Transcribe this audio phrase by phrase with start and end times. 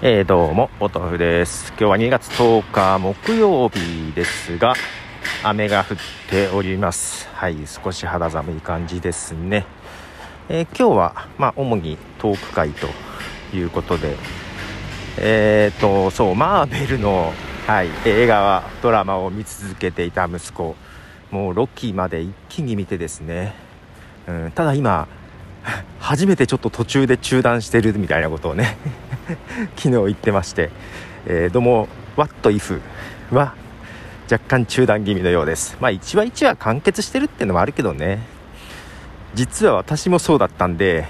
[0.00, 1.70] えー、どうも、お豆腐です。
[1.70, 4.74] 今日は2月10日木曜日ですが、
[5.42, 5.96] 雨が降っ
[6.30, 7.28] ております。
[7.34, 9.66] はい、少し肌寒い感じですね。
[10.48, 12.86] えー、今日は、まあ、主にトーク会と
[13.52, 14.14] いうことで、
[15.16, 17.32] えーと、そう、マーベルの、
[17.66, 20.76] はい、映画は、ドラマを見続けていた息子、
[21.32, 23.52] もうロッキーまで一気に見てですね、
[24.28, 25.08] うん、ただ今、
[26.00, 28.76] 初めてちょっと途中で中断してるみたいなことをね
[29.76, 30.70] 昨日言ってまして、
[31.26, 32.80] えー、どうも「What if」
[33.30, 33.54] は
[34.30, 35.76] 若干中断気味のようです。
[35.80, 38.20] まあ1話1話完結してるっていうのもあるけどね。
[39.34, 41.06] 実は私もそうだったんで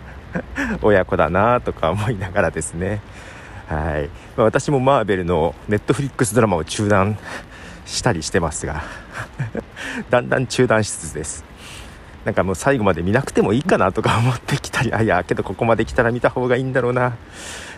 [0.82, 3.00] 親子だなとか思いながらですね。
[3.68, 7.16] はい、まあ、私もマーベルのネットフリックスドラマを中断
[7.86, 8.82] したりしてますが
[10.10, 11.49] だんだん中断しつつです。
[12.24, 17.16] なんかもう最後まで見なくてもいいかなとか思ってきたりあいやけどここまで来たら見た方がいいんだろうな。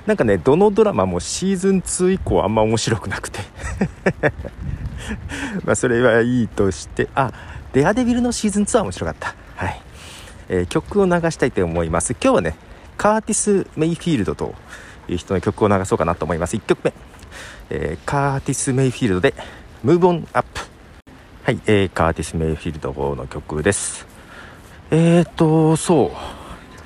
[0.06, 3.40] なんかねどのドラマもシーズン2以降あんま面白くなくて。
[5.64, 7.08] まあそれはいいとして。
[7.14, 7.32] あ
[7.72, 9.34] デアデビルのシーズン2は面白かった。
[9.56, 9.80] はい、
[10.48, 12.12] えー、曲を流したいと思います。
[12.12, 12.56] 今日はね
[12.98, 14.54] カーティス・メイフィールドと
[15.08, 16.56] いう人の曲を流そうかなと思います。
[16.56, 16.92] 1曲目、
[17.70, 19.34] えー、カーティス・メイフィールドで
[19.84, 20.46] 「Move On Up」
[21.44, 24.11] はい、えー、カーティス・メイフィールドの曲です。
[24.94, 26.10] えーと、そう。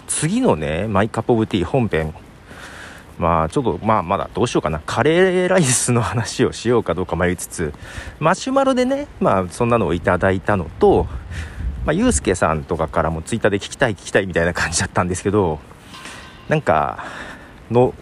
[0.07, 2.15] 次のね、マイカップオブティー本編。
[3.19, 4.81] まあ、ちょっと、まあ、まだどうしようかな。
[4.87, 7.75] カレーライスの話をしようかどうか迷いつつ、
[8.21, 11.09] マシュマロでね、まあ、そんなのをいただいたのと、
[11.85, 15.59] まあ、ゆうすけさんとかからもツイッターで聞きたい聞きたいみたいな感じだったんですけど、
[16.49, 17.05] なんか、
[17.73, 17.93] の、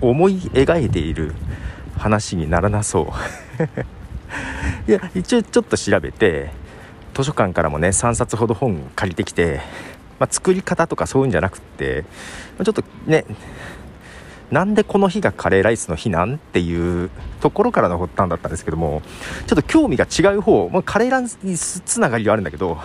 [0.00, 1.34] 思い描いている
[1.98, 3.12] 話にならなそ
[4.86, 4.88] う。
[4.90, 6.63] いや、一応ちょっと調べて、
[7.14, 9.60] 図書館からもね3冊ほど本借りてきて、
[10.18, 12.04] まあ、作り方とかそういうんじゃなくって
[12.62, 13.24] ちょっとね
[14.50, 19.02] なんでこの日がカレーライスの日なんっていうところからの発端だったんですけども
[19.46, 22.78] ちょっと興味が違う方、まあ、カレーライスつながりはあるんだけど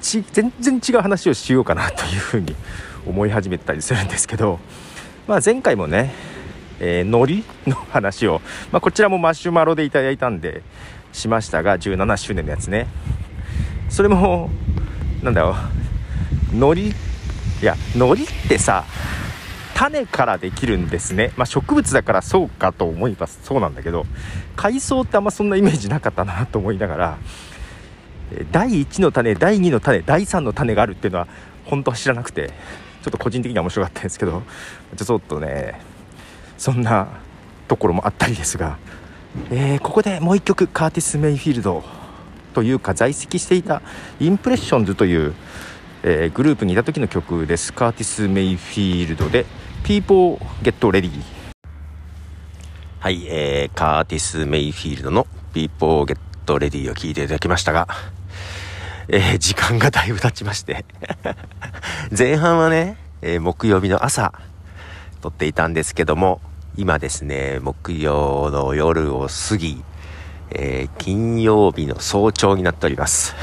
[0.00, 2.54] ち全然違う話をしようかなというふうに
[3.06, 4.58] 思い始めたりするんですけど、
[5.26, 6.12] まあ、前回もね、
[6.80, 8.40] えー、海苔の話を、
[8.70, 10.62] まあ、こちらもマシュマロでいただいたんで
[11.12, 12.86] しましたが17周年のやつね。
[13.88, 14.50] それも
[15.22, 15.56] なんだよ。
[16.52, 17.06] 海苔？
[17.62, 18.84] いや海苔ってさ
[19.74, 24.06] 種からできるんですね、まあ、植物だからそうかと思いますそうなんだけど
[24.56, 27.18] 海藻ってあんまそんなイメージなかったなと思いながら
[28.52, 31.28] 第1の種第2の種第3の種があるっていうのは
[31.64, 32.48] 本当は知らなくて
[33.02, 34.42] ちょっと個人的には面白かったんですけど
[34.96, 35.80] ちょっとね
[36.58, 37.08] そんな
[37.68, 38.78] ところもあったりですが、
[39.50, 42.05] えー、ここでもう一曲カーティス・メイフィールド。
[42.56, 43.82] というか在籍していた
[44.18, 45.34] インプレッションズという、
[46.02, 47.70] えー、グループにいた時の曲です。
[47.70, 49.44] カーティス・メイフィールドで
[49.84, 51.10] 「People Get Ready」
[52.98, 56.16] はい、えー、カーティス・メイフィールドの「People Get
[56.46, 57.88] Ready」を聴いていただきましたが
[59.08, 60.84] えー、時間がだいぶ経ちまして
[62.16, 64.32] 前半はね、えー、木曜日の朝
[65.20, 66.40] 撮っていたんですけども
[66.76, 69.84] 今ですね木曜の夜を過ぎ
[70.50, 73.34] えー、金曜日の早朝になっております。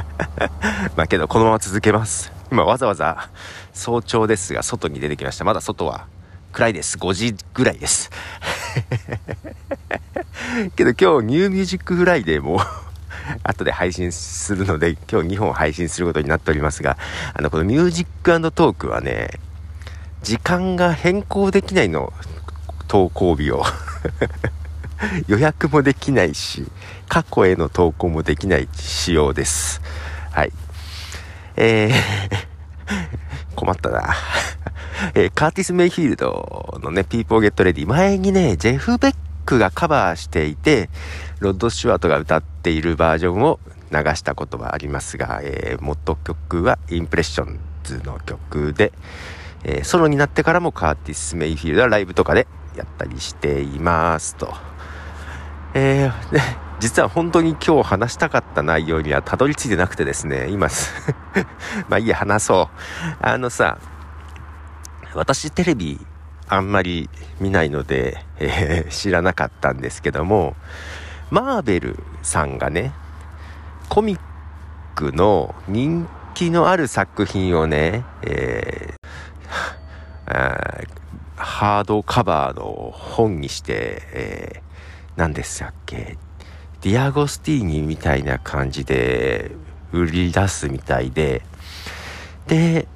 [0.96, 2.32] まあけど、このまま続けます。
[2.50, 3.30] 今わざわざ
[3.72, 5.44] 早朝ですが、外に出てきました。
[5.44, 6.06] まだ外は
[6.52, 6.98] 暗いです。
[6.98, 8.10] 5時ぐらいです。
[10.76, 12.60] けど今日 New Music Friday も
[13.42, 16.96] 後で配信するので、今日2本配信することになっておりますが、
[17.34, 19.30] あの、このミュージックトークはね、
[20.22, 22.12] 時間が変更できないの、
[22.88, 23.64] 投稿日を。
[25.28, 26.66] 予約もできないし、
[27.08, 29.80] 過去への投稿もできない仕様です。
[30.30, 30.52] はい。
[31.56, 32.50] えー
[33.54, 34.14] 困ったな。
[35.14, 37.86] えー、カーティス・メイフィールドのね、People Get Ready。
[37.86, 39.14] 前にね、ジェフ・ベッ
[39.46, 40.90] クがカバーしていて、
[41.40, 43.60] ロッド・スチュワートが歌っているバージョンを
[43.90, 48.92] 流したことはありますが、えー、元曲はインプレッションズの曲で、
[49.64, 52.46] えー、ソロになってからもカーティス・メイフィールドはライブとかで
[52.76, 54.69] やったりしていますと。
[55.74, 56.42] えー、ね、
[56.80, 60.92] 実は本当に今日話したかった内容にはたどり着いてなくてですね、今す
[61.88, 62.68] まあいいや、話そう。
[63.20, 63.78] あのさ、
[65.14, 66.04] 私テレビ
[66.48, 67.08] あんまり
[67.38, 70.56] 見ないので、えー、知らなかったんですけども、
[71.30, 72.92] マーベルさんがね、
[73.88, 74.20] コミッ
[74.96, 80.86] クの人気のある作品をね、えー、
[81.36, 84.70] ハードカバーの本にして、えー
[85.16, 86.16] 何でしたっけ？
[86.82, 89.50] ディアゴスティーニみたいな感じで
[89.92, 91.42] 売り出すみたいで
[92.46, 92.88] で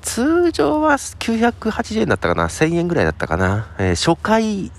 [0.00, 4.70] 通常は980円だったかな ?1000 円ぐらいだったかな、えー、初回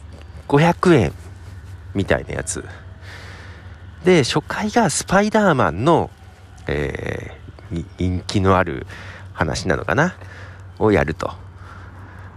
[0.47, 1.13] 500円
[1.93, 2.65] みたいなやつ。
[4.03, 6.09] で、初回がスパイダーマンの、
[6.67, 8.87] えー、人気のある
[9.33, 10.15] 話なのかな？
[10.79, 11.31] をやると。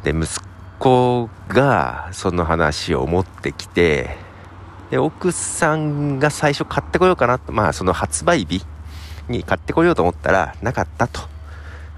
[0.03, 0.44] で、息
[0.79, 4.17] 子がその話を持ってきて、
[4.91, 8.65] で、奥さんが最初買ってこようかなと、まあその発売日
[9.29, 11.21] に買ってこようと思ったらなかったと。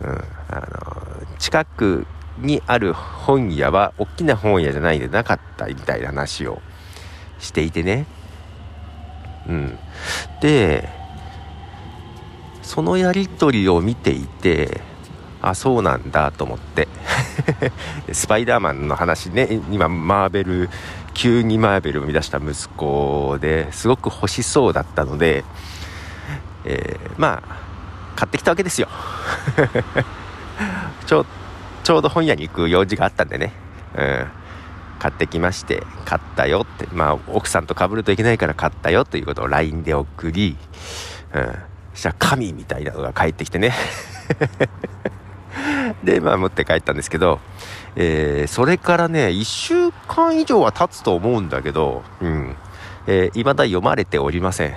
[0.00, 2.06] うん、あの近く
[2.38, 6.60] にある本屋は大きな本屋じゃないでなかったみたいな話を
[7.38, 8.06] していてね。
[9.48, 9.78] うん。
[10.40, 10.88] で、
[12.62, 14.80] そのやり取りを見ていて、
[15.40, 16.88] あ、そうなんだと思って。
[18.12, 20.70] スパイダーマンの話ね、今、マーベル、
[21.14, 25.44] 急にマーベルを生み出した息子ですごく欲しそうだったので、
[26.64, 27.56] えー、まあ、
[28.16, 28.88] 買ってきたわけですよ。
[31.06, 31.24] ちょ、
[31.84, 33.52] ちょうど本屋に行く用事があったんでね。
[33.94, 34.26] うん。
[34.98, 40.56] 買ってきまして、買ったよって、まあ、奥さんと被るといけないから買ったよということを LINE で送り、
[41.32, 41.56] うん。
[41.94, 43.72] そしたら神みたいなのが帰ってきてね。
[46.04, 47.40] で、まあ持って帰ったんですけど、
[47.96, 52.56] えー、それからね、1週間以上は経つと思うんだけど、うん。
[53.06, 54.74] えー、未だ読まれておりません。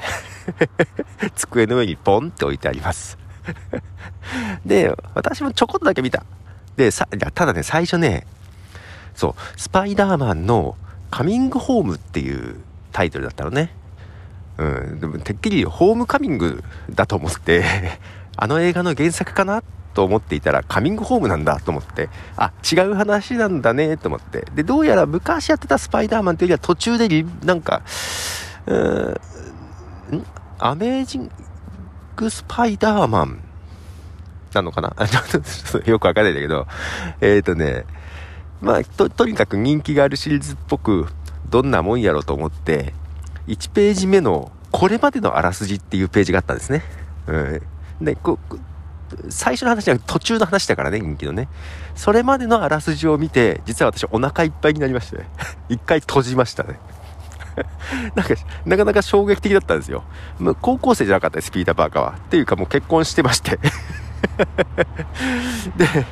[1.36, 3.18] 机の上にポンって置いてあります
[4.66, 6.24] で、私もちょこっとだけ見た。
[6.76, 8.26] で、さ、ただね、最初ね、
[9.16, 10.76] そう、スパイダーマンの
[11.12, 12.56] カミングホームっていう
[12.92, 13.74] タイトルだったのね。
[14.58, 16.64] うん、でもてっきりホームカミング
[16.94, 17.64] だと思って
[18.36, 19.64] あの映画の原作かなっ
[20.00, 22.08] と思っていたらカミングホームなんだと思って、
[22.38, 24.46] あ、違う話なんだねと思って。
[24.56, 27.82] で、どうやら昔やってたスパイダーマンというよりは途中でなんか、
[28.66, 29.12] うー
[30.16, 30.26] ん、
[30.58, 31.30] アメージン
[32.16, 33.42] グスパイダーマン
[34.54, 34.96] なのかな？
[35.06, 36.66] ちょっとよくわかんないんだけど、
[37.20, 37.84] えっ、ー、とね、
[38.62, 41.08] まあと、とにかく人気があるシリーズっぽく、
[41.50, 42.94] どんなもんやろうと思って、
[43.48, 46.84] 1ページ目の、これまでのあらすじっていうページがあったんですね。
[47.28, 47.62] うん。
[48.06, 48.40] で、こ
[49.30, 51.48] 最初の話は途中の話だからね、人気のね。
[51.96, 55.24] それまでのあらすじを見て、実は私お腹いっぱいになりまして、
[55.70, 56.80] 一回閉じましたね。
[58.16, 58.34] なんか、
[58.66, 60.04] なかなか衝撃的だったんですよ。
[60.40, 62.14] もう高校生じゃなかったです、ピーター・パーカーは。
[62.18, 63.60] っていうかもう結婚してまして
[65.76, 66.06] で、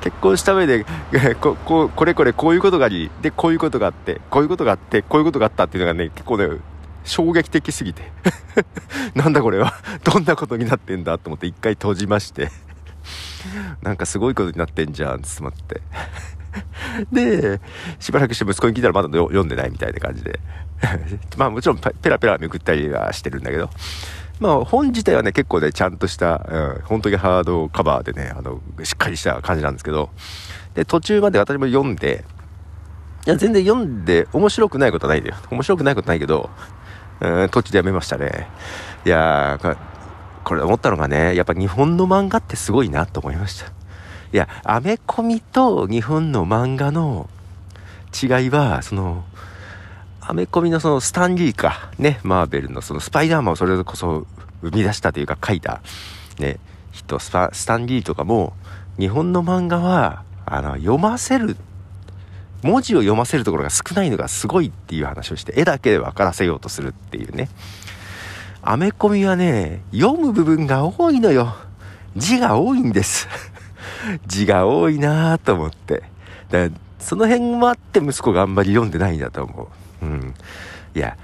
[0.00, 0.86] 結婚した上で、
[1.40, 6.48] こ、こ、これこれこういうことがあり、で、こういうことがあって、こういうことがあって、こういうことがあったっていうのがね、結構ね、
[7.10, 8.10] 衝撃的すぎて。
[9.14, 9.74] なんだこれは。
[10.04, 12.50] どんなことになってんだと思って一回閉じまして。
[13.82, 15.80] なんかすごいことになってんじゃん、つまって。
[17.12, 17.60] で、
[17.98, 20.40] しばらくして息子に聞いたらまだ読んでないみたいな感じで。
[21.36, 23.70] まあもちろんペラペラめくったりはしてるんだけど。
[24.38, 30.10] まあ本自体はね結構ねちゃんとした、うん、本当にハードカバーでね、あの、しっかりした感じなんですけど、
[30.74, 32.24] で、途中まで私も読んで、
[33.26, 35.36] いや全然読んで面白くないことはないんだよ。
[35.50, 36.48] 面白くないことないけど、
[37.20, 38.48] うん、途中でやめましたね。
[39.04, 39.76] いやー、
[40.44, 43.66] これ思ったのがね、やっぱ日本の漫画ってすごいなと思いました。
[44.32, 47.28] いや、アメコミと日本の漫画の
[48.22, 49.24] 違いは、その、
[50.20, 54.26] アメコミのそのスタンリーか、ね、マーベルのそのスパイダーマンをそれこそ
[54.62, 55.82] 生み出したというか書いた、
[56.38, 56.58] ね、
[56.92, 58.52] 人、スパ、スタンリーとかも、
[58.98, 61.56] 日本の漫画は、あの、読ませる
[62.62, 67.48] 文字を読ませるところが少ないのがすごいっていう話をして、絵だけで分からせようとするっていうね。
[68.62, 71.54] アメコミはね、読む部分が多いのよ。
[72.16, 73.28] 字が多いんです。
[74.26, 76.02] 字が多いなぁと思って。
[76.50, 79.70] だその辺もあって息子があんまり読んでないんだと思
[80.02, 80.04] う。
[80.04, 80.34] うん。
[80.94, 81.16] いや、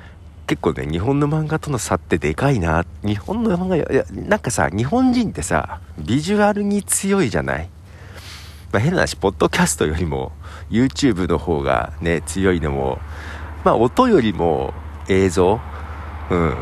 [0.46, 2.86] 結構ね、日本の漫画との差ってでかいな。
[3.02, 7.68] 日本の漫画、いや、なんかさ、日本人ってさ、ビジュアルに強いじゃない？
[8.72, 10.32] まあ、変な話、ポッドキャストよりも、
[10.70, 12.98] YouTube の方がね、強いのも、
[13.64, 14.74] まあ、音よりも
[15.08, 15.60] 映像
[16.30, 16.54] うん。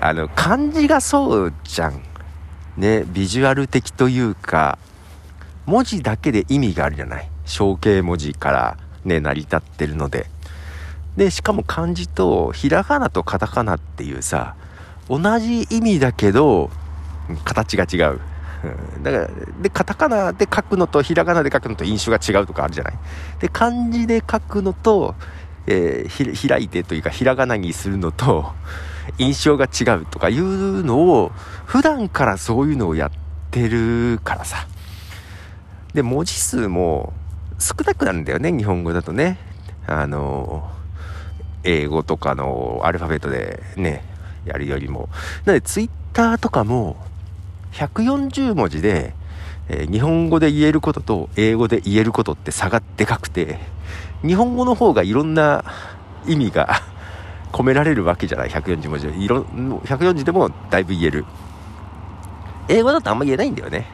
[0.00, 2.02] あの、漢字がそうじゃん。
[2.76, 4.78] ね、ビジュアル的というか、
[5.66, 7.28] 文字だけで意味があるじゃない。
[7.44, 10.26] 象形文字からね、成り立ってるので。
[11.16, 14.54] で、しかも漢字と、ひらがなとカタカナっていうさ、
[15.08, 16.70] 同じ意味だけど、
[17.44, 18.20] 形が違う。
[19.02, 19.28] だから、
[19.62, 22.94] で、カタカナで書くのとひらがなで書くのと印象が違うとかあるじゃない？
[23.40, 25.14] で、漢字で書くのと、
[25.66, 28.52] えー、開いてというかひらがなにするのと
[29.18, 31.32] 印象が違うとかいうのを
[31.66, 33.10] 普段からそういうのをやっ
[33.50, 34.66] てるからさ。
[35.94, 37.12] で、文字数も
[37.58, 39.38] 少なくなるんだよね、日本語だとね。
[39.86, 40.70] あの、
[41.64, 44.04] 英語とかのアルファベットでね、
[44.44, 45.08] やるよりも。
[45.44, 46.96] なので、ツイッターとかも
[47.72, 49.14] 140文字で、
[49.68, 53.58] えー、日本語で言えることと英語で言えることって差がでかくて
[54.22, 55.64] 日本語の方がいろんな
[56.26, 56.82] 意味が
[57.52, 59.16] 込められるわけじゃない140文字で。
[59.16, 61.24] いろ140でもだいぶ言える。
[62.68, 63.86] 英語だとあんま言えないんだよね。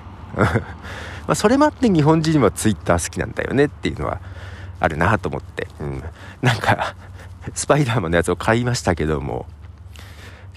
[1.27, 4.21] まそれもあって日本人はツイッター好きなんだよねっていうのは
[4.79, 6.03] あるなと思って、うん、
[6.43, 6.95] なんか
[7.55, 9.47] スパイダーマンのやつを買いましたけども。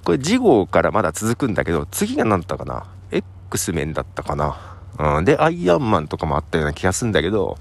[0.03, 2.85] これ次号からまだ続くんだけど次が何だったかな。
[3.11, 4.57] X メンだったかな、
[5.17, 7.57] うん、でアイアンマンとかもあったような気がするんだけど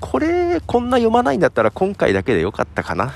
[0.00, 3.12] これこんな読まないんだったら今回だけでよかったかな。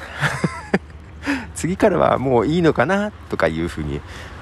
[1.56, 4.00] 次からはもういいのかなとかいうふうに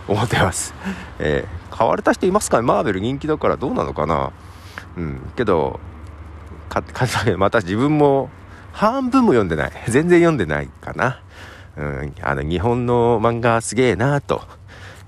[0.09, 0.75] 思ってます。
[1.21, 2.65] えー、買われた人いますかね？
[2.65, 4.33] マーベル人気だからどうなのかな？
[4.97, 5.79] うん、けど、
[6.69, 8.29] 買ったけど、 また自分も
[8.73, 9.73] 半分も読んでない。
[9.87, 11.21] 全然読んでないかな。
[11.77, 14.43] うん、あの、日本の漫画すげえなと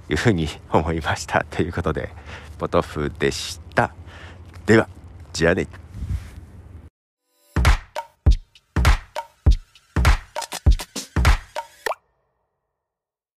[0.08, 1.44] いうふうに思いました。
[1.50, 2.10] ということで、
[2.58, 3.94] ポトフでした。
[4.66, 4.88] では、
[5.32, 5.66] じゃあね。